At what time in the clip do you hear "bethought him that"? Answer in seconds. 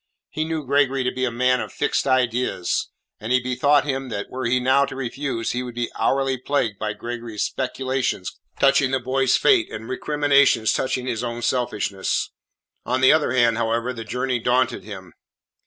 3.39-4.31